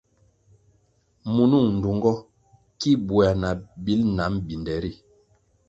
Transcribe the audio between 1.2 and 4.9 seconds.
Munung ndtungo ki buéah na bil nam binde